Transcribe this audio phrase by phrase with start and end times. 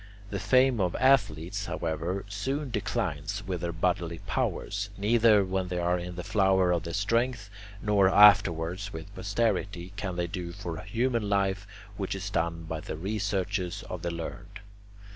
[0.31, 4.89] The fame of athletes, however, soon declines with their bodily powers.
[4.97, 7.51] Neither when they are in the flower of their strength,
[7.83, 11.67] nor afterwards with posterity, can they do for human life
[11.97, 14.61] what is done by the researches of the learned.